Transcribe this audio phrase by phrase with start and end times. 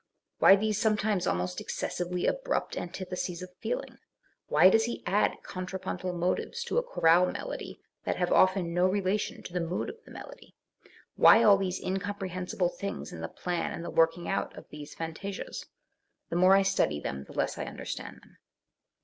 [0.39, 3.99] Why these sometimes almost excessively abrupt antitheses of feeling?
[4.47, 9.43] Why does he add contrapuntal motives to a chorale melody that have often no relation
[9.43, 10.55] to the mood of the melody?
[11.17, 14.95] Why all these incomprehen sible things in the plan and the working out of these
[14.95, 15.67] fan tasias?
[16.31, 18.37] The more I study them the less I understand them